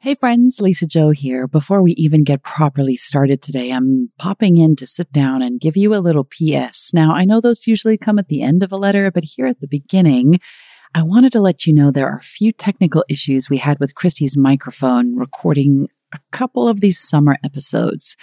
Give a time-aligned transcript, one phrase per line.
[0.00, 1.48] Hey friends, Lisa-Jo here.
[1.48, 5.76] Before we even get properly started today, I'm popping in to sit down and give
[5.76, 6.94] you a little PS.
[6.94, 9.58] Now, I know those usually come at the end of a letter, but here at
[9.58, 10.38] the beginning,
[10.94, 13.96] I wanted to let you know there are a few technical issues we had with
[13.96, 18.16] Christie's microphone recording a couple of these summer episodes.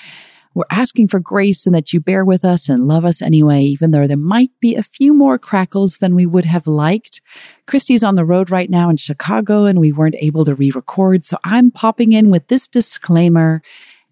[0.55, 3.91] We're asking for grace and that you bear with us and love us anyway, even
[3.91, 7.21] though there might be a few more crackles than we would have liked.
[7.67, 11.25] Christie's on the road right now in Chicago and we weren't able to re-record.
[11.25, 13.61] So I'm popping in with this disclaimer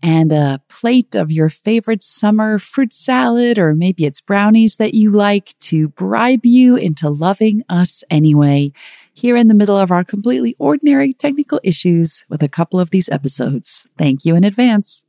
[0.01, 5.11] and a plate of your favorite summer fruit salad, or maybe it's brownies that you
[5.11, 8.73] like to bribe you into loving us anyway.
[9.13, 13.07] Here in the middle of our completely ordinary technical issues with a couple of these
[13.07, 13.87] episodes.
[13.97, 15.05] Thank you in advance.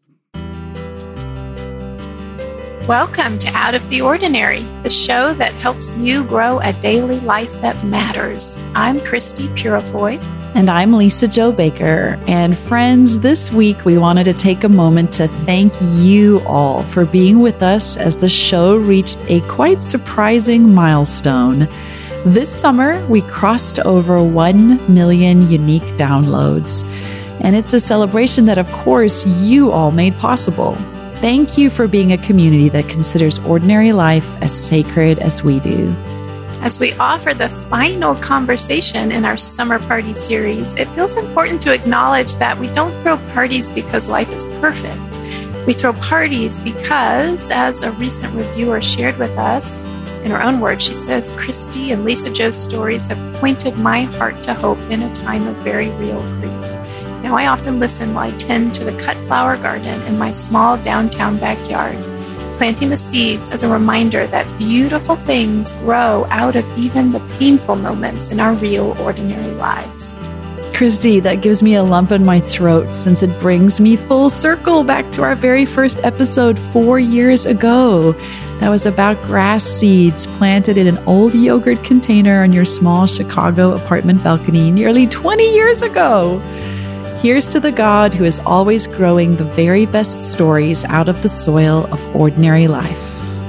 [2.88, 7.50] Welcome to Out of the Ordinary, the show that helps you grow a daily life
[7.62, 8.58] that matters.
[8.74, 10.22] I'm Christie Purifoy.
[10.54, 12.20] And I'm Lisa-Jo Baker.
[12.26, 17.06] And friends, this week we wanted to take a moment to thank you all for
[17.06, 21.60] being with us as the show reached a quite surprising milestone.
[22.26, 26.84] This summer, we crossed over 1 million unique downloads.
[27.40, 30.76] And it's a celebration that, of course, you all made possible.
[31.16, 35.94] Thank you for being a community that considers ordinary life as sacred as we do.
[36.60, 41.74] As we offer the final conversation in our summer party series, it feels important to
[41.74, 45.00] acknowledge that we don't throw parties because life is perfect.
[45.66, 49.82] We throw parties because, as a recent reviewer shared with us,
[50.24, 54.54] in her own words, she says, Christie and Lisa-Jo's stories have pointed my heart to
[54.54, 56.83] hope in a time of very real grief.
[57.34, 60.76] Now, I often listen while I tend to the cut flower garden in my small
[60.76, 61.96] downtown backyard,
[62.58, 67.74] planting the seeds as a reminder that beautiful things grow out of even the painful
[67.74, 70.14] moments in our real, ordinary lives.
[70.74, 74.84] Christie, that gives me a lump in my throat since it brings me full circle
[74.84, 78.12] back to our very first episode four years ago.
[78.60, 83.72] That was about grass seeds planted in an old yogurt container on your small Chicago
[83.74, 86.40] apartment balcony nearly 20 years ago.
[87.24, 91.28] Here's to the God who is always growing the very best stories out of the
[91.30, 93.02] soil of ordinary life.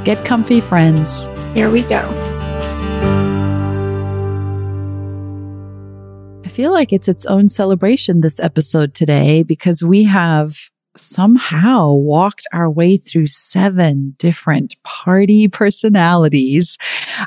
[0.06, 1.25] Get comfy, friends.
[1.53, 2.00] Here we go.
[6.46, 10.56] I feel like it's its own celebration this episode today because we have
[10.97, 16.78] somehow walked our way through seven different party personalities.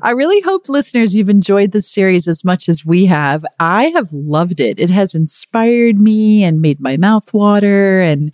[0.03, 3.45] I really hope listeners you've enjoyed this series as much as we have.
[3.61, 4.81] I have loved it.
[4.81, 8.01] It has inspired me and made my mouth water.
[8.01, 8.33] And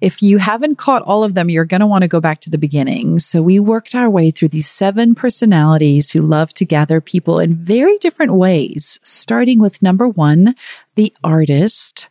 [0.00, 2.50] if you haven't caught all of them, you're going to want to go back to
[2.50, 3.18] the beginning.
[3.18, 7.54] So we worked our way through these seven personalities who love to gather people in
[7.54, 10.54] very different ways, starting with number one,
[10.94, 12.08] the artist.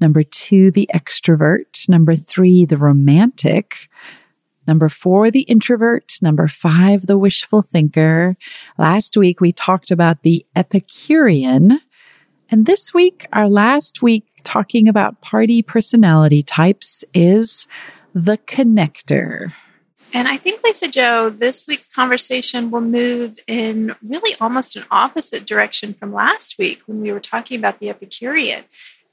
[0.00, 1.88] Number two, the extrovert.
[1.88, 3.88] Number three, the romantic.
[4.66, 6.14] Number four, the introvert.
[6.22, 8.36] Number five, the wishful thinker.
[8.78, 11.80] Last week, we talked about the Epicurean.
[12.50, 17.66] And this week, our last week talking about party personality types is
[18.14, 19.52] the connector.
[20.12, 25.94] And I think, Lisa-Jo, this week's conversation will move in really almost an opposite direction
[25.94, 28.64] from last week when we were talking about the Epicurean.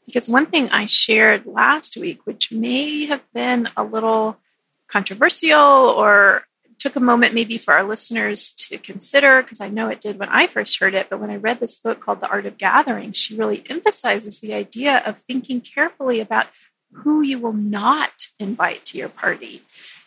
[0.08, 4.40] Because one thing I shared last week, which may have been a little
[4.88, 6.46] controversial or
[6.80, 10.30] took a moment maybe for our listeners to consider, because I know it did when
[10.30, 13.12] I first heard it, but when I read this book called The Art of Gathering,
[13.12, 16.48] she really emphasizes the idea of thinking carefully about
[16.92, 19.62] who you will not invite to your party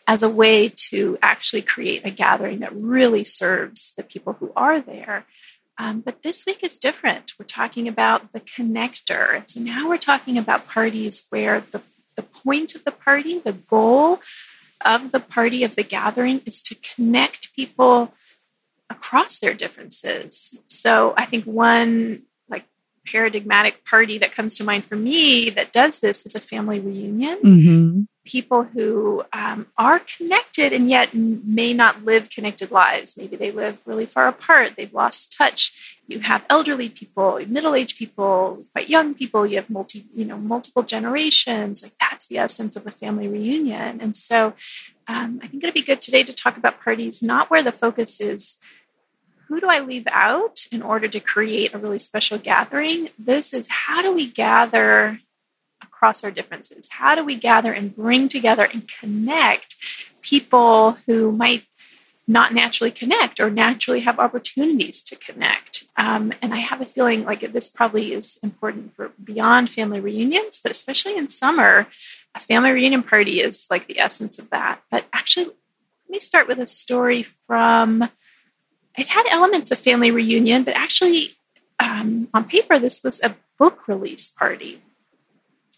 [0.06, 4.80] as a way to actually create a gathering that really serves the people who are
[4.80, 5.26] there.
[5.80, 7.32] Um, but this week is different.
[7.38, 9.48] We're talking about the connector.
[9.48, 11.80] So now we're talking about parties where the,
[12.16, 14.20] the point of the party, the goal
[14.84, 18.12] of the party, of the gathering, is to connect people
[18.90, 20.60] across their differences.
[20.66, 22.66] So I think one like
[23.06, 27.38] paradigmatic party that comes to mind for me that does this is a family reunion.
[27.38, 33.16] Mm-hmm people who um, are connected and yet may not live connected lives.
[33.16, 35.98] Maybe they live really far apart, they've lost touch.
[36.06, 39.46] You have elderly people, middle-aged people, quite young people.
[39.46, 41.84] You have multi, you know, multiple generations.
[41.84, 44.00] Like that's the essence of a family reunion.
[44.00, 44.54] And so,
[45.06, 48.20] um, I think it'd be good today to talk about parties, not where the focus
[48.20, 48.58] is
[49.50, 53.08] who do I leave out in order to create a really special gathering?
[53.18, 55.20] This is how do we gather
[56.00, 56.88] across our differences?
[56.92, 59.76] How do we gather and bring together and connect
[60.22, 61.66] people who might
[62.26, 65.84] not naturally connect or naturally have opportunities to connect.
[65.96, 70.60] Um, and I have a feeling like this probably is important for beyond family reunions,
[70.62, 71.88] but especially in summer,
[72.34, 74.80] a family reunion party is like the essence of that.
[74.90, 78.08] But actually, let me start with a story from.
[78.96, 81.36] It had elements of family reunion, but actually,
[81.78, 84.82] um, on paper, this was a book release party.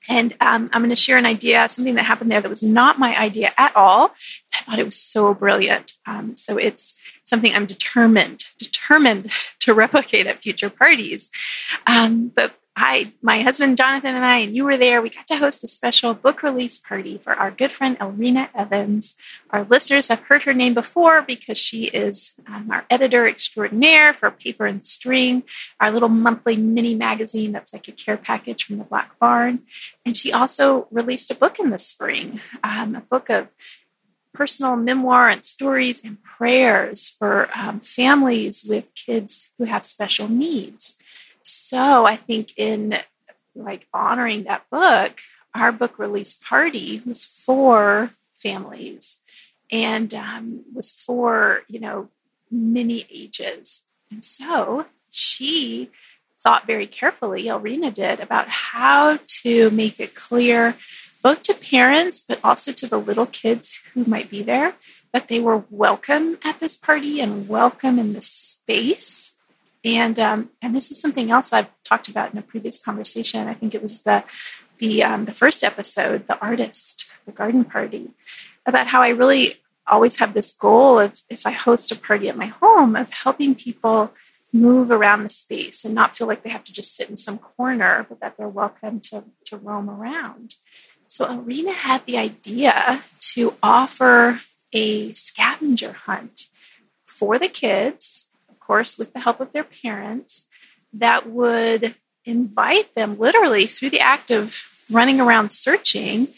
[0.08, 2.98] And um, I'm going to share an idea, something that happened there that was not
[2.98, 4.14] my idea at all.
[4.54, 5.92] I thought it was so brilliant.
[6.06, 11.30] Um, so it's something I'm determined, determined to replicate at future parties.
[11.86, 15.02] Um, but I, my husband Jonathan and I, and you were there.
[15.02, 19.14] We got to host a special book release party for our good friend Elrena Evans.
[19.50, 24.30] Our listeners have heard her name before because she is um, our editor extraordinaire for
[24.30, 25.42] Paper and String,
[25.80, 29.62] our little monthly mini magazine that's like a care package from the Black Barn.
[30.06, 33.48] And she also released a book in the spring, um, a book of
[34.32, 40.96] personal memoir and stories and prayers for um, families with kids who have special needs.
[41.42, 42.98] So I think in
[43.54, 45.20] like honoring that book,
[45.54, 49.20] our book release party was for families
[49.70, 52.08] and um, was for you know
[52.50, 53.80] many ages.
[54.10, 55.90] And so she
[56.38, 60.74] thought very carefully, Elrena did, about how to make it clear
[61.22, 64.74] both to parents but also to the little kids who might be there
[65.12, 69.32] that they were welcome at this party and welcome in this space
[69.84, 73.48] and um, and this is something else I've talked about in a previous conversation.
[73.48, 74.24] I think it was the
[74.78, 78.10] the um, the first episode, the artist, the garden party,
[78.66, 79.56] about how I really
[79.86, 83.54] always have this goal of if I host a party at my home of helping
[83.54, 84.12] people
[84.52, 87.38] move around the space and not feel like they have to just sit in some
[87.38, 90.54] corner, but that they're welcome to to roam around.
[91.06, 93.02] So Elrena had the idea
[93.34, 94.40] to offer
[94.72, 96.46] a scavenger hunt
[97.04, 98.21] for the kids
[98.72, 100.46] course, with the help of their parents,
[100.94, 106.28] that would invite them literally through the act of running around searching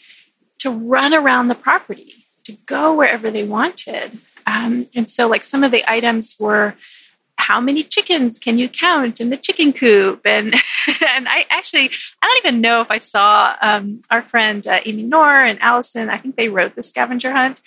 [0.57, 2.11] to run around the property,
[2.43, 4.17] to go wherever they wanted.
[4.45, 6.75] Um, and so, like, some of the items were
[7.37, 10.21] how many chickens can you count in the chicken coop?
[10.25, 10.53] And
[11.15, 11.89] and I actually
[12.21, 16.09] I don't even know if I saw um, our friend uh, Amy Noor and Allison.
[16.09, 17.61] I think they wrote the scavenger hunt.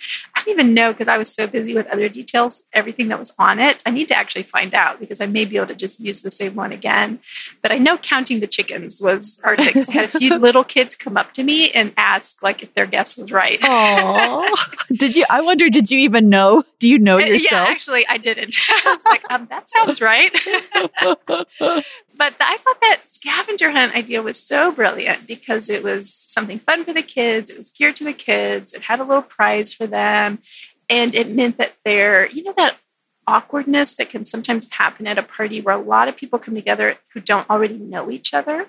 [0.49, 3.31] I don't even know because I was so busy with other details, everything that was
[3.37, 3.83] on it.
[3.85, 6.31] I need to actually find out because I may be able to just use the
[6.31, 7.19] same one again.
[7.61, 10.37] But I know counting the chickens was part of it because I had a few
[10.39, 13.59] little kids come up to me and ask like if their guess was right.
[13.61, 14.55] Oh,
[14.91, 15.23] did you?
[15.29, 16.63] I wonder, did you even know?
[16.79, 17.67] Do you know yourself?
[17.67, 18.55] Yeah, actually, I didn't.
[18.69, 20.33] I was like, um, that sounds right.
[22.19, 26.83] But I thought that scavenger hunt idea was so brilliant because it was something fun
[26.83, 27.49] for the kids.
[27.49, 28.73] It was geared to the kids.
[28.73, 30.39] It had a little prize for them.
[30.89, 32.75] And it meant that they're, you know, that
[33.25, 36.97] awkwardness that can sometimes happen at a party where a lot of people come together
[37.13, 38.67] who don't already know each other.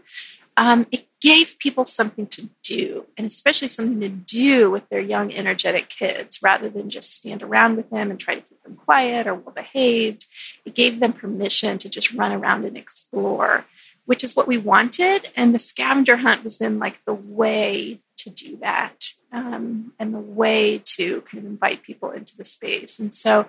[0.56, 5.32] Um, it gave people something to do, and especially something to do with their young,
[5.32, 9.26] energetic kids rather than just stand around with them and try to keep them quiet
[9.26, 10.26] or well behaved.
[10.64, 13.67] It gave them permission to just run around and explore,
[14.06, 15.28] which is what we wanted.
[15.37, 20.19] And the scavenger hunt was then like the way to do that um, and the
[20.19, 22.99] way to kind of invite people into the space.
[22.99, 23.46] And so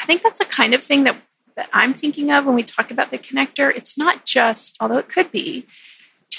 [0.00, 1.16] I think that's the kind of thing that,
[1.56, 3.74] that I'm thinking of when we talk about the connector.
[3.74, 5.66] It's not just, although it could be,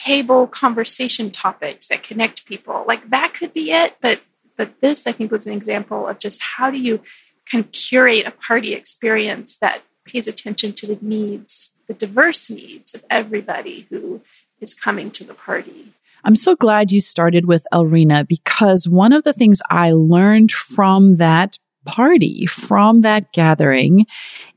[0.04, 2.84] table conversation topics that connect people.
[2.88, 4.22] Like that could be it, but
[4.58, 7.02] but this I think was an example of just how do you
[7.50, 12.94] kind of curate a party experience that pays attention to the needs, the diverse needs
[12.94, 14.22] of everybody who
[14.60, 15.88] is coming to the party.
[16.24, 21.18] I'm so glad you started with Elrena because one of the things I learned from
[21.18, 24.06] that party, from that gathering,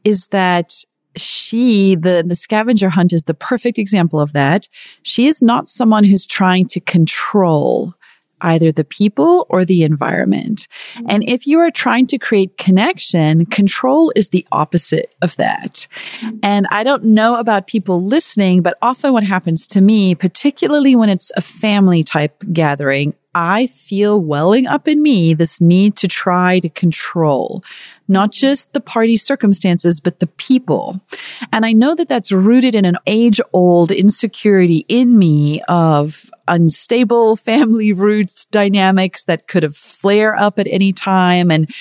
[0.04, 0.74] is that
[1.16, 4.68] she, the, the scavenger hunt is the perfect example of that.
[5.02, 7.94] She is not someone who's trying to control
[8.40, 10.68] either the people or the environment.
[10.94, 11.06] Mm-hmm.
[11.08, 15.86] And if you are trying to create connection, control is the opposite of that.
[16.20, 16.38] Mm-hmm.
[16.42, 21.08] And I don't know about people listening, but often what happens to me, particularly when
[21.08, 26.60] it's a family type gathering, I feel welling up in me this need to try
[26.60, 27.62] to control
[28.08, 31.00] not just the party circumstances, but the people.
[31.52, 37.36] And I know that that's rooted in an age old insecurity in me of unstable
[37.44, 41.50] family roots dynamics that could have flare up at any time.
[41.50, 41.72] And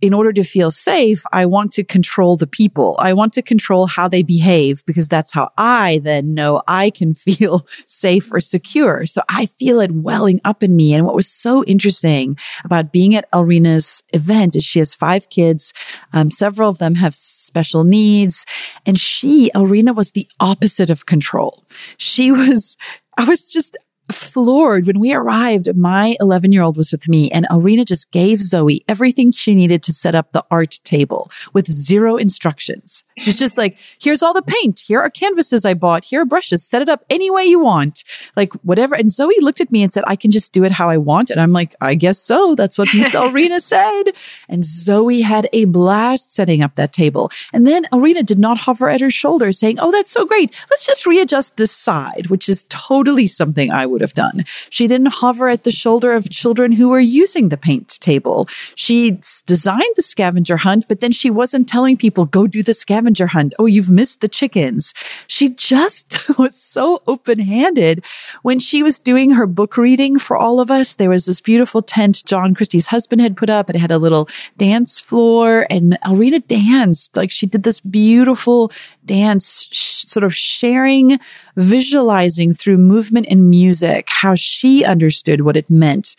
[0.00, 2.96] in order to feel safe, I want to control the people.
[2.98, 7.14] I want to control how they behave because that's how I then know I can
[7.14, 9.06] feel safe or secure.
[9.06, 10.94] So I feel it welling up in me.
[10.94, 15.72] And what was so interesting about being at Elrena's event is she has five kids.
[16.12, 18.44] Um, several of them have special needs.
[18.84, 21.64] And she, Elrena was the opposite of control.
[21.96, 22.76] She was,
[23.16, 23.78] I was just
[24.10, 25.74] floored when we arrived.
[25.76, 29.82] My 11 year old was with me and Elrena just gave Zoe everything she needed
[29.84, 33.04] to set up the art table with zero instructions.
[33.18, 34.80] She's just like, here's all the paint.
[34.80, 36.04] Here are canvases I bought.
[36.04, 36.64] Here are brushes.
[36.64, 38.04] Set it up any way you want.
[38.36, 38.94] Like whatever.
[38.94, 41.30] And Zoe looked at me and said, I can just do it how I want.
[41.30, 42.54] And I'm like, I guess so.
[42.54, 44.12] That's what Miss Elrena said.
[44.48, 47.30] And Zoe had a blast setting up that table.
[47.52, 50.54] And then Elrena did not hover at her shoulder saying, Oh, that's so great.
[50.70, 54.44] Let's just readjust this side, which is totally something I would would have done.
[54.68, 58.46] She didn't hover at the shoulder of children who were using the paint table.
[58.74, 63.26] She designed the scavenger hunt, but then she wasn't telling people, go do the scavenger
[63.28, 63.54] hunt.
[63.58, 64.92] Oh, you've missed the chickens.
[65.28, 68.04] She just was so open handed
[68.42, 70.96] when she was doing her book reading for all of us.
[70.96, 73.70] There was this beautiful tent John Christie's husband had put up.
[73.70, 77.16] It had a little dance floor and Elrena danced.
[77.16, 78.70] Like she did this beautiful
[79.06, 81.18] dance, sh- sort of sharing,
[81.56, 83.48] visualizing through movement and
[83.86, 86.16] music how she understood what it meant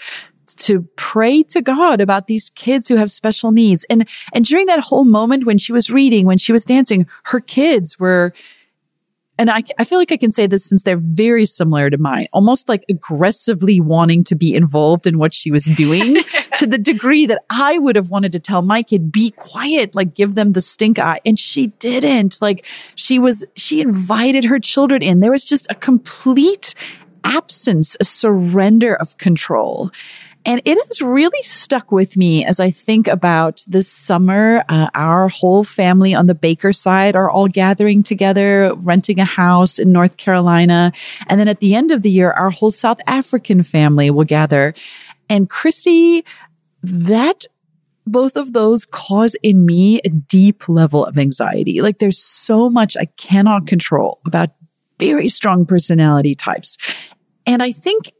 [0.57, 3.85] to pray to God about these kids who have special needs.
[3.89, 7.39] And, and during that whole moment when she was reading, when she was dancing, her
[7.39, 8.33] kids were
[9.39, 12.27] and I, I feel like I can say this since they're very similar to mine,
[12.33, 16.15] almost like aggressively wanting to be involved in what she was doing
[16.57, 20.15] to the degree that I would have wanted to tell my kid, be quiet, like
[20.15, 21.19] give them the stink eye.
[21.25, 22.41] And she didn't.
[22.41, 25.19] Like she was, she invited her children in.
[25.19, 26.73] There was just a complete
[27.27, 29.91] absence, a surrender of control.
[30.45, 34.63] And it has really stuck with me as I think about this summer.
[34.69, 39.77] Uh, our whole family on the Baker side are all gathering together, renting a house
[39.77, 40.93] in North Carolina.
[41.27, 44.73] And then at the end of the year, our whole South African family will gather.
[45.27, 46.23] And Christie,
[46.81, 47.45] that
[48.05, 51.81] both of those cause in me a deep level of anxiety.
[51.81, 54.51] Like there's so much I cannot control about
[54.97, 56.77] very strong personality types.
[57.47, 58.11] And I think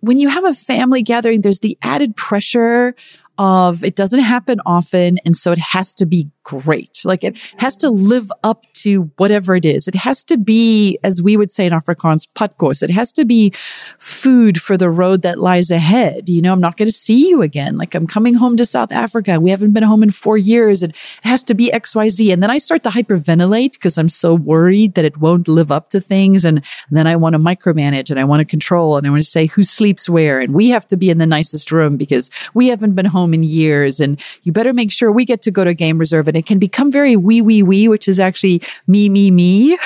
[0.00, 2.94] when you have a family gathering, there's the added pressure
[3.38, 5.18] of it doesn't happen often.
[5.24, 7.00] And so it has to be great.
[7.04, 9.88] Like it has to live up to whatever it is.
[9.88, 12.82] It has to be, as we would say in Afrikaans, padkos.
[12.82, 13.52] It has to be
[13.98, 16.28] food for the road that lies ahead.
[16.28, 17.76] You know, I'm not going to see you again.
[17.78, 19.40] Like I'm coming home to South Africa.
[19.40, 22.32] We haven't been home in four years and it has to be XYZ.
[22.32, 25.88] And then I start to hyperventilate because I'm so worried that it won't live up
[25.90, 26.44] to things.
[26.44, 29.28] And then I want to micromanage and I want to control and I want to
[29.28, 30.40] say who sleeps where.
[30.40, 33.42] And we have to be in the nicest room because we haven't been home in
[33.42, 33.98] years.
[33.98, 36.58] And you better make sure we get to go to game reserve and it can
[36.58, 39.78] become very wee, wee, wee, which is actually me, me, me.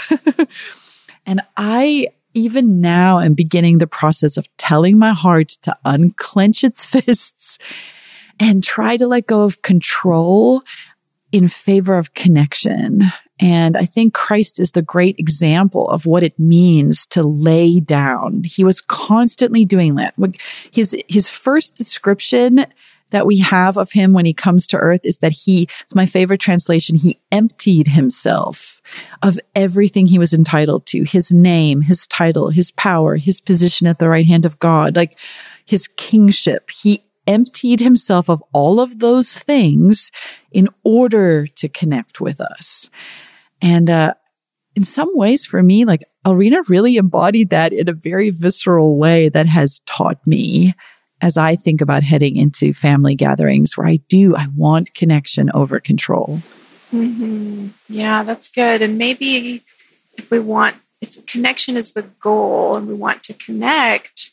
[1.26, 6.86] and I, even now am beginning the process of telling my heart to unclench its
[6.86, 7.58] fists
[8.40, 10.62] and try to let go of control
[11.32, 13.02] in favor of connection.
[13.38, 18.44] And I think Christ is the great example of what it means to lay down.
[18.44, 20.14] He was constantly doing that.
[20.70, 22.64] His, his first description
[23.10, 26.06] that we have of him when he comes to earth is that he, it's my
[26.06, 28.80] favorite translation, he emptied himself
[29.22, 33.98] of everything he was entitled to, his name, his title, his power, his position at
[33.98, 35.18] the right hand of God, like
[35.64, 36.70] his kingship.
[36.70, 40.10] He emptied himself of all of those things
[40.50, 42.88] in order to connect with us.
[43.60, 44.14] And, uh,
[44.74, 49.28] in some ways for me, like Elrena really embodied that in a very visceral way
[49.28, 50.72] that has taught me
[51.20, 55.80] as I think about heading into family gatherings where I do, I want connection over
[55.80, 56.40] control.
[56.92, 57.68] Mm-hmm.
[57.88, 58.82] Yeah, that's good.
[58.82, 59.62] And maybe
[60.16, 64.30] if we want, if connection is the goal and we want to connect,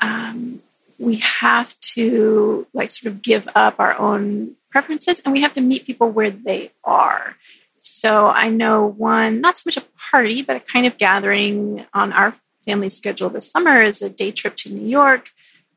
[0.00, 0.60] um,
[0.98, 5.60] we have to like sort of give up our own preferences and we have to
[5.60, 7.36] meet people where they are.
[7.80, 12.12] So I know one, not so much a party, but a kind of gathering on
[12.12, 15.30] our family schedule this summer is a day trip to New York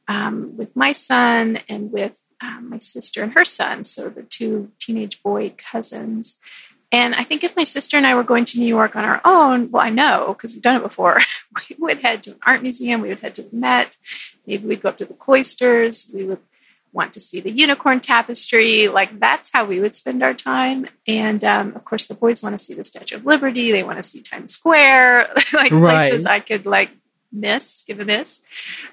[0.09, 4.71] um, with my son and with um, my sister and her son, so the two
[4.79, 6.37] teenage boy cousins.
[6.91, 9.21] And I think if my sister and I were going to New York on our
[9.23, 11.19] own, well, I know because we've done it before,
[11.69, 13.97] we would head to an art museum, we would head to the Met,
[14.47, 16.39] maybe we'd go up to the cloisters, we would
[16.91, 18.87] want to see the unicorn tapestry.
[18.87, 20.87] Like that's how we would spend our time.
[21.07, 23.97] And um, of course, the boys want to see the Statue of Liberty, they want
[23.97, 26.09] to see Times Square, like right.
[26.09, 26.89] places I could like
[27.31, 28.41] miss, give a miss.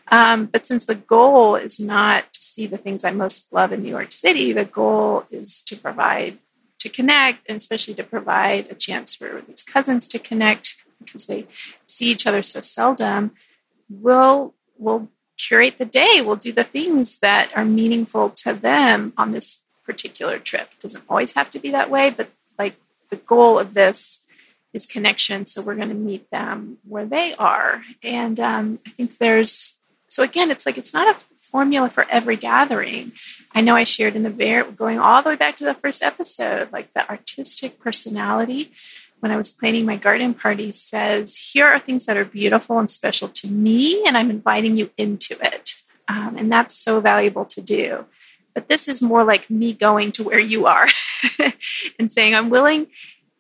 [0.09, 3.83] Um, but since the goal is not to see the things I most love in
[3.83, 6.39] New York City, the goal is to provide,
[6.79, 11.47] to connect, and especially to provide a chance for these cousins to connect because they
[11.85, 13.33] see each other so seldom.
[13.89, 16.23] We'll we'll curate the day.
[16.25, 20.71] We'll do the things that are meaningful to them on this particular trip.
[20.73, 22.77] It doesn't always have to be that way, but like
[23.11, 24.26] the goal of this
[24.85, 25.47] connection.
[25.47, 27.83] So we're going to meet them where they are.
[28.03, 29.79] And um, I think there's,
[30.09, 33.13] so again, it's like it's not a formula for every gathering.
[33.55, 36.03] I know I shared in the very, going all the way back to the first
[36.03, 38.73] episode, like the artistic personality
[39.21, 42.91] when I was planning my garden party says, here are things that are beautiful and
[42.91, 45.81] special to me, and I'm inviting you into it.
[46.09, 48.07] Um, and that's so valuable to do.
[48.55, 50.87] But this is more like me going to where you are
[51.99, 52.87] and saying, I'm willing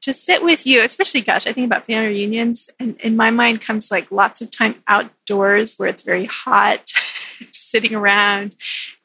[0.06, 3.60] to sit with you, especially, gosh, I think about family reunions, and in my mind
[3.60, 6.86] comes like lots of time outdoors where it's very hot,
[7.50, 8.54] sitting around,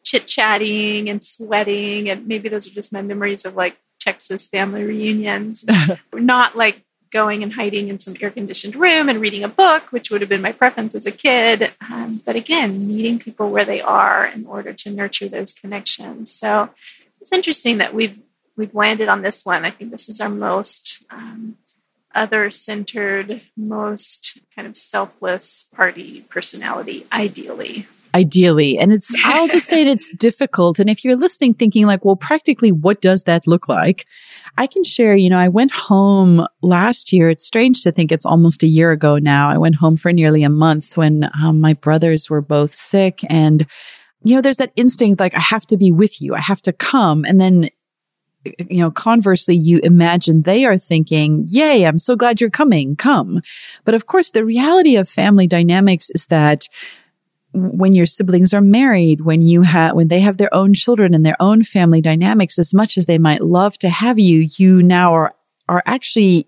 [0.05, 2.07] chit chatting and sweating.
[2.07, 5.65] And maybe those are just my memories of like Texas family reunions,
[6.13, 10.11] not like going and hiding in some air conditioned room and reading a book, which
[10.11, 11.71] would have been my preference as a kid.
[11.91, 16.31] Um, but again, meeting people where they are in order to nurture those connections.
[16.31, 16.69] So
[17.19, 18.21] it's interesting that we've
[18.61, 19.65] we've landed on this one.
[19.65, 21.57] I think this is our most um,
[22.15, 28.77] other centered, most kind of selfless party personality, ideally ideally.
[28.77, 30.79] And it's, I'll just say it, it's difficult.
[30.79, 34.05] And if you're listening thinking like, well, practically, what does that look like?
[34.57, 37.29] I can share, you know, I went home last year.
[37.29, 39.49] It's strange to think it's almost a year ago now.
[39.49, 43.21] I went home for nearly a month when um, my brothers were both sick.
[43.29, 43.65] And,
[44.23, 46.35] you know, there's that instinct like, I have to be with you.
[46.35, 47.23] I have to come.
[47.25, 47.69] And then
[48.43, 53.41] you know, conversely, you imagine they are thinking, yay, I'm so glad you're coming, come.
[53.85, 56.67] But of course, the reality of family dynamics is that
[57.53, 61.25] when your siblings are married, when you have, when they have their own children and
[61.25, 65.13] their own family dynamics, as much as they might love to have you, you now
[65.13, 65.35] are,
[65.67, 66.47] are actually,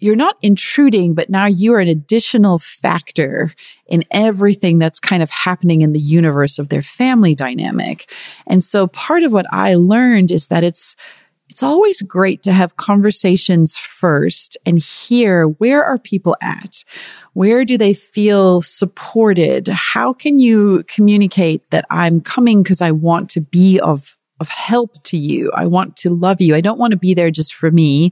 [0.00, 3.52] you're not intruding, but now you are an additional factor
[3.86, 8.10] in everything that's kind of happening in the universe of their family dynamic.
[8.46, 10.96] And so part of what I learned is that it's,
[11.50, 16.84] it's always great to have conversations first and hear where are people at?
[17.34, 19.68] Where do they feel supported?
[19.68, 25.02] How can you communicate that I'm coming because I want to be of of help
[25.04, 25.52] to you.
[25.54, 26.54] I want to love you.
[26.54, 28.10] I don't want to be there just for me.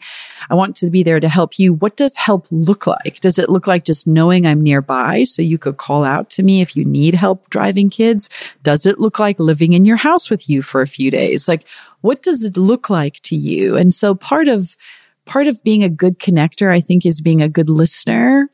[0.51, 1.73] I want to be there to help you.
[1.73, 3.21] What does help look like?
[3.21, 6.61] Does it look like just knowing I'm nearby so you could call out to me
[6.61, 8.29] if you need help driving kids?
[8.63, 11.49] Does it look like living in your house with you for a few days?
[11.49, 11.65] Like,
[12.03, 13.77] what does it look like to you?
[13.77, 14.77] And so part of,
[15.25, 18.51] part of being a good connector, I think, is being a good listener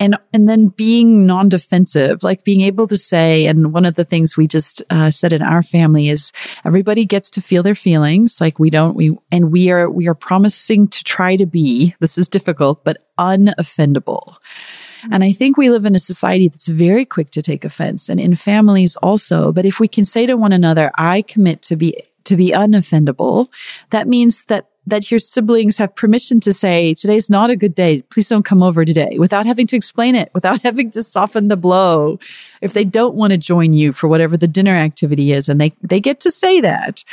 [0.00, 4.36] and and then being non-defensive like being able to say and one of the things
[4.36, 6.32] we just uh, said in our family is
[6.64, 10.14] everybody gets to feel their feelings like we don't we and we are we are
[10.14, 14.36] promising to try to be this is difficult but unoffendable
[15.12, 18.18] and I think we live in a society that's very quick to take offense and
[18.18, 19.52] in families also.
[19.52, 23.48] But if we can say to one another, I commit to be, to be unoffendable,
[23.90, 28.02] that means that that your siblings have permission to say, today's not a good day.
[28.02, 31.56] Please don't come over today without having to explain it, without having to soften the
[31.56, 32.18] blow.
[32.60, 35.72] If they don't want to join you for whatever the dinner activity is and they,
[35.82, 37.04] they get to say that.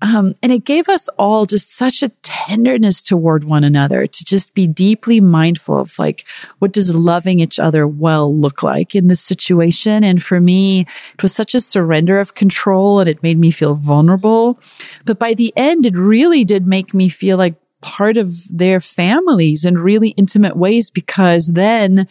[0.00, 4.54] Um, and it gave us all just such a tenderness toward one another to just
[4.54, 6.24] be deeply mindful of like,
[6.60, 10.04] what does loving each other well look like in this situation?
[10.04, 13.74] And for me, it was such a surrender of control and it made me feel
[13.74, 14.60] vulnerable.
[15.04, 19.64] But by the end, it really did make me feel like part of their families
[19.64, 22.08] in really intimate ways because then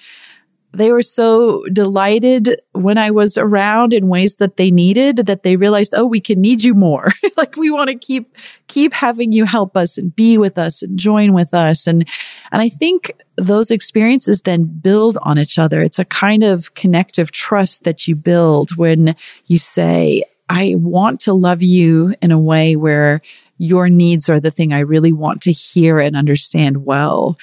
[0.74, 5.56] they were so delighted when I was around in ways that they needed that they
[5.56, 7.12] realized, oh, we can need you more.
[7.38, 8.36] like we want to keep,
[8.68, 11.88] keep having you help us and be with us and join with us.
[11.88, 12.08] And,
[12.52, 15.82] and I think those experiences then build on each other.
[15.82, 21.34] It's a kind of connective trust that you build when you say, I want to
[21.34, 23.22] love you in a way where
[23.58, 27.38] your needs are the thing I really want to hear and understand well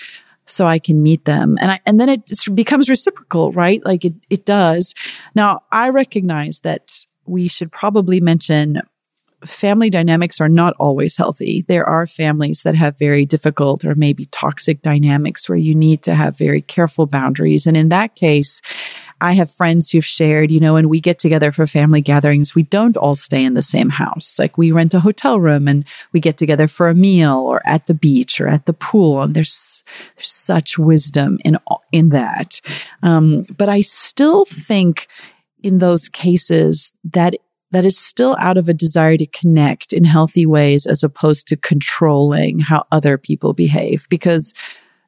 [0.46, 1.57] so I can meet them.
[1.61, 3.85] And I, and then it becomes reciprocal, right?
[3.85, 4.94] Like it, it does.
[5.35, 6.92] Now I recognize that
[7.26, 8.83] we should probably mention
[9.46, 11.64] family dynamics are not always healthy.
[11.68, 16.14] There are families that have very difficult or maybe toxic dynamics where you need to
[16.14, 17.66] have very careful boundaries.
[17.66, 18.61] And in that case,
[19.20, 22.64] I have friends who've shared, you know, when we get together for family gatherings, we
[22.64, 24.38] don't all stay in the same house.
[24.38, 27.87] Like we rent a hotel room and we get together for a meal or at
[27.87, 29.22] the beach or at the pool.
[29.22, 29.83] And there's,
[30.16, 31.59] there's such wisdom in,
[31.92, 32.61] in that.
[33.03, 35.09] Um, but I still think
[35.62, 37.35] in those cases that
[37.70, 41.57] that is still out of a desire to connect in healthy ways as opposed to
[41.57, 44.55] controlling how other people behave because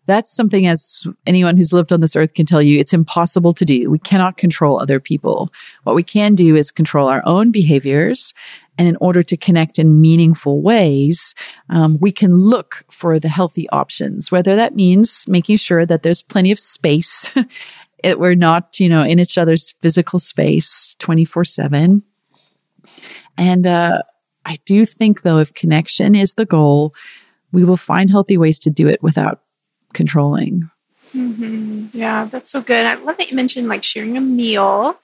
[0.06, 3.64] that's something as anyone who's lived on this earth can tell you it's impossible to
[3.64, 3.90] do.
[3.90, 5.52] We cannot control other people.
[5.84, 8.32] What we can do is control our own behaviors
[8.78, 11.34] and in order to connect in meaningful ways
[11.70, 14.30] um, we can look for the healthy options.
[14.30, 17.30] Whether that means making sure that there's plenty of space
[18.04, 22.02] it, we're not you know in each other's physical space 24 7
[23.38, 24.02] and uh,
[24.44, 26.94] I do think, though, if connection is the goal,
[27.52, 29.42] we will find healthy ways to do it without
[29.92, 30.70] controlling.
[31.14, 31.86] Mm-hmm.
[31.92, 32.84] Yeah, that's so good.
[32.84, 34.98] I love that you mentioned like sharing a meal.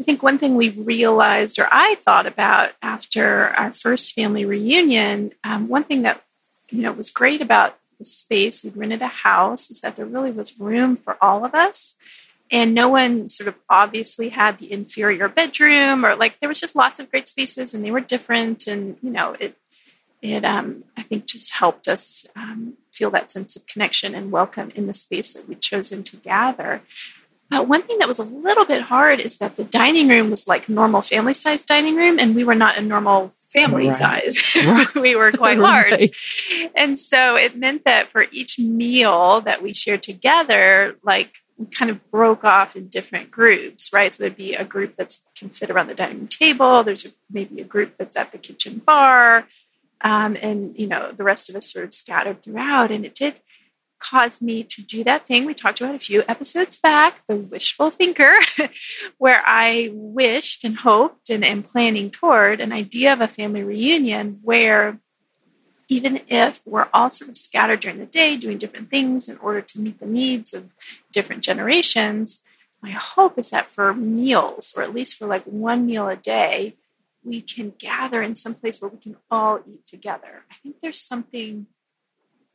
[0.00, 5.32] I think one thing we realized, or I thought about after our first family reunion,
[5.42, 6.22] um, one thing that
[6.70, 10.30] you know was great about the space we rented a house is that there really
[10.30, 11.94] was room for all of us
[12.50, 16.76] and no one sort of obviously had the inferior bedroom or like there was just
[16.76, 19.56] lots of great spaces and they were different and you know it
[20.22, 24.72] it um, i think just helped us um, feel that sense of connection and welcome
[24.74, 26.82] in the space that we'd chosen to gather
[27.50, 30.46] but one thing that was a little bit hard is that the dining room was
[30.46, 33.94] like normal family size dining room and we were not a normal family right.
[33.94, 34.42] size.
[34.94, 35.90] we were quite large.
[35.90, 36.70] Right.
[36.74, 41.90] And so it meant that for each meal that we shared together, like we kind
[41.90, 44.12] of broke off in different groups, right?
[44.12, 46.82] So there'd be a group that can fit around the dining room table.
[46.84, 49.46] There's a, maybe a group that's at the kitchen bar,
[50.00, 52.90] um, and you know the rest of us sort of scattered throughout.
[52.90, 53.40] And it did
[53.98, 57.90] cause me to do that thing we talked about a few episodes back, the wishful
[57.90, 58.32] thinker,
[59.18, 64.40] where I wished and hoped and am planning toward an idea of a family reunion
[64.42, 65.00] where
[65.88, 69.62] even if we're all sort of scattered during the day doing different things in order
[69.62, 70.70] to meet the needs of
[71.10, 72.42] different generations,
[72.82, 76.76] my hope is that for meals, or at least for like one meal a day,
[77.28, 80.44] we can gather in some place where we can all eat together.
[80.50, 81.66] I think there's something,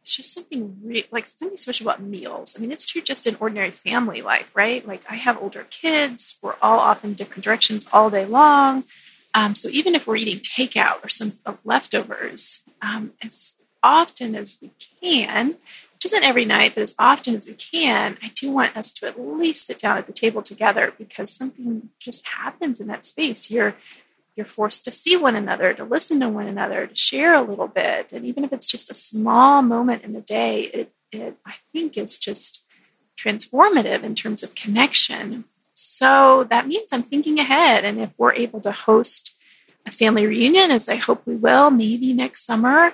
[0.02, 2.56] it's just something re- like something special about meals.
[2.58, 4.86] I mean, it's true just in ordinary family life, right?
[4.88, 8.84] Like I have older kids, we're all off in different directions all day long.
[9.34, 11.34] Um, so even if we're eating takeout or some
[11.64, 15.56] leftovers, um, as often as we can,
[16.04, 19.08] which isn't every night, but as often as we can, I do want us to
[19.08, 23.50] at least sit down at the table together because something just happens in that space.
[23.50, 23.76] You're
[24.36, 27.68] you're forced to see one another, to listen to one another, to share a little
[27.68, 31.56] bit, and even if it's just a small moment in the day, it it I
[31.72, 32.66] think is just
[33.18, 35.46] transformative in terms of connection.
[35.74, 39.38] So that means I'm thinking ahead, and if we're able to host
[39.86, 42.94] a family reunion, as I hope we will, maybe next summer.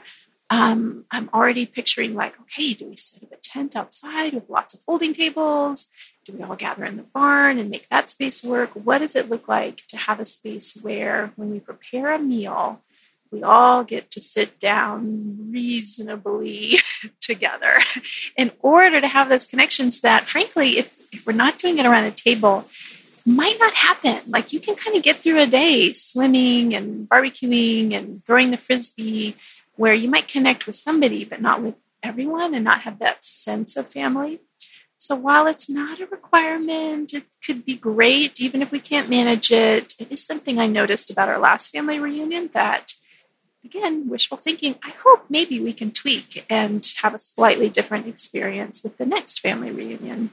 [0.52, 4.73] Um, I'm already picturing like, okay, do we set up a tent outside with lots
[4.73, 5.88] of folding tables?
[6.30, 8.72] Do we all gather in the barn and make that space work?
[8.74, 12.82] What does it look like to have a space where, when we prepare a meal,
[13.32, 16.76] we all get to sit down reasonably
[17.20, 17.74] together
[18.38, 22.04] in order to have those connections that, frankly, if, if we're not doing it around
[22.04, 22.65] a table,
[23.26, 24.20] might not happen.
[24.28, 28.58] Like you can kind of get through a day swimming and barbecuing and throwing the
[28.58, 29.36] frisbee
[29.78, 33.76] where you might connect with somebody, but not with everyone and not have that sense
[33.76, 34.42] of family.
[35.02, 39.50] So while it's not a requirement, it could be great even if we can't manage
[39.50, 39.94] it.
[39.98, 42.96] It is something I noticed about our last family reunion that,
[43.64, 48.84] again, wishful thinking, I hope maybe we can tweak and have a slightly different experience
[48.84, 50.32] with the next family reunion.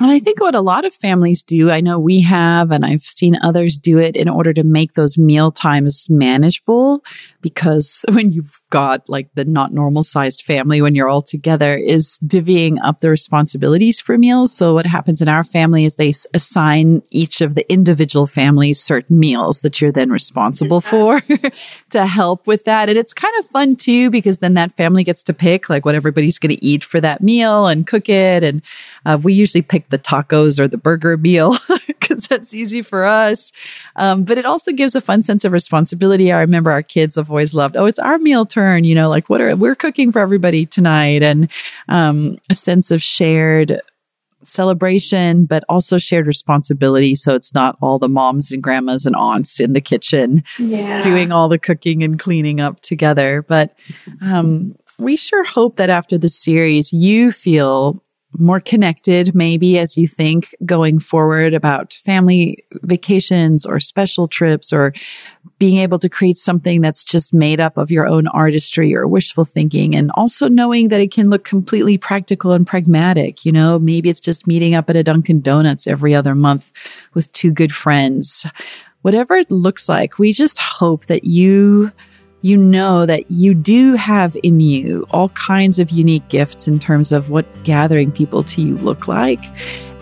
[0.00, 3.02] And I think what a lot of families do, I know we have, and I've
[3.02, 7.04] seen others do it in order to make those meal times manageable.
[7.42, 12.18] Because when you've got like the not normal sized family, when you're all together, is
[12.24, 14.56] divvying up the responsibilities for meals.
[14.56, 19.18] So what happens in our family is they assign each of the individual families certain
[19.18, 21.20] meals that you're then responsible for
[21.90, 22.88] to help with that.
[22.88, 25.94] And it's kind of fun too, because then that family gets to pick like what
[25.94, 28.42] everybody's going to eat for that meal and cook it.
[28.42, 28.62] And
[29.04, 33.52] uh, we usually pick the tacos or the burger meal because that's easy for us.
[33.96, 36.32] Um, but it also gives a fun sense of responsibility.
[36.32, 39.28] I remember our kids have always loved, oh, it's our meal turn, you know, like
[39.28, 41.48] what are, we're cooking for everybody tonight and
[41.88, 43.80] um, a sense of shared
[44.42, 47.14] celebration, but also shared responsibility.
[47.14, 51.00] So it's not all the moms and grandmas and aunts in the kitchen yeah.
[51.00, 53.42] doing all the cooking and cleaning up together.
[53.42, 53.76] But
[54.22, 58.02] um, we sure hope that after the series, you feel
[58.38, 64.92] more connected, maybe as you think going forward about family vacations or special trips or
[65.58, 69.44] being able to create something that's just made up of your own artistry or wishful
[69.44, 69.94] thinking.
[69.94, 73.44] And also knowing that it can look completely practical and pragmatic.
[73.44, 76.72] You know, maybe it's just meeting up at a Dunkin' Donuts every other month
[77.14, 78.46] with two good friends.
[79.02, 81.90] Whatever it looks like, we just hope that you
[82.42, 87.12] you know that you do have in you all kinds of unique gifts in terms
[87.12, 89.40] of what gathering people to you look like.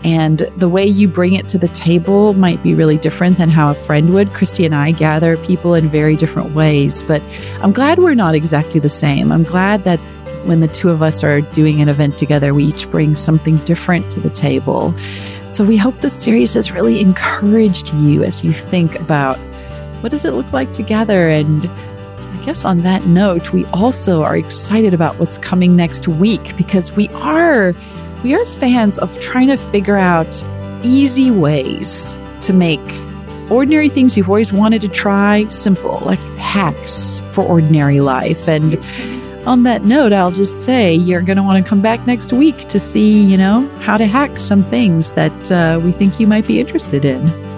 [0.05, 3.71] And the way you bring it to the table might be really different than how
[3.71, 4.31] a friend would.
[4.31, 7.21] Christie and I gather people in very different ways, but
[7.61, 9.33] I'm glad we're not exactly the same.
[9.33, 9.99] I'm glad that
[10.45, 14.09] when the two of us are doing an event together, we each bring something different
[14.11, 14.93] to the table.
[15.49, 19.37] So we hope this series has really encouraged you as you think about
[20.01, 21.69] what does it look like together and
[22.39, 26.93] I guess on that note, we also are excited about what's coming next week because
[26.93, 27.75] we are
[28.23, 30.41] we are fans of trying to figure out
[30.81, 32.79] easy ways to make
[33.51, 38.47] ordinary things you've always wanted to try simple, like hacks for ordinary life.
[38.47, 38.75] And
[39.45, 42.69] on that note, I'll just say you're going to want to come back next week
[42.69, 46.47] to see, you know, how to hack some things that uh, we think you might
[46.47, 47.48] be interested in.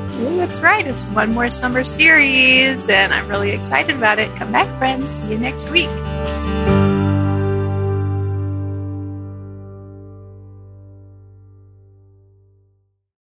[0.52, 0.86] That's right.
[0.86, 4.36] It's one more summer series, and I'm really excited about it.
[4.36, 5.14] Come back, friends.
[5.14, 5.88] See you next week.